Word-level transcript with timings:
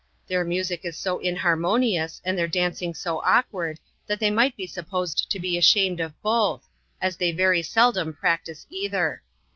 Their 0.25 0.43
mu 0.43 0.61
eic 0.61 0.79
is 0.83 0.97
so 0.97 1.19
inharmonious, 1.19 2.23
and 2.25 2.35
their 2.35 2.47
dancing 2.47 2.95
so 2.95 3.21
awkward, 3.23 3.79
that 4.07 4.19
they 4.19 4.31
might 4.31 4.57
be 4.57 4.65
supposed 4.65 5.29
to 5.29 5.39
be 5.39 5.59
ashamed 5.59 5.99
of 5.99 6.19
both, 6.23 6.67
as 6.99 7.17
they 7.17 7.31
very 7.31 7.61
seldom 7.61 8.11
practice 8.11 8.65
either. 8.71 9.21